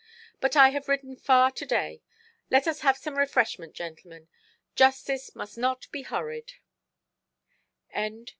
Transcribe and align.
But 0.39 0.55
I 0.55 0.69
have 0.69 0.87
ridden 0.89 1.15
far 1.15 1.51
to–day. 1.51 2.01
Let 2.49 2.65
us 2.65 2.79
have 2.79 2.97
some 2.97 3.19
refreshment, 3.19 3.75
gentlemen. 3.75 4.29
Justice 4.73 5.35
must 5.35 5.59
not 5.59 5.85
be 5.91 6.01
hurried". 6.01 6.53